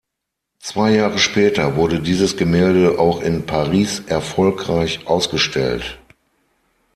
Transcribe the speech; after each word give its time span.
Zwei 0.57 0.95
Jahre 0.95 1.19
später 1.19 1.75
wurde 1.75 1.99
dieses 1.99 2.35
Gemälde 2.35 2.97
auch 2.97 3.21
in 3.21 3.45
Paris 3.45 3.99
erfolgreich 4.07 5.05
ausgestellt. 5.05 5.99